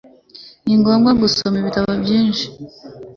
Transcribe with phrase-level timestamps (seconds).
[0.65, 2.45] Ni ngombwa gusoma ibitabo byinshi.